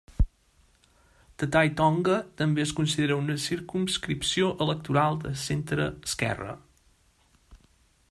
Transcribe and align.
Te 1.43 1.49
Tai 1.55 1.69
Tonga 1.81 2.15
també 2.41 2.65
es 2.65 2.73
considera 2.81 3.19
una 3.25 3.37
circumscripció 3.45 4.51
electoral 4.67 5.23
de 5.27 5.37
centreesquerra. 5.47 6.61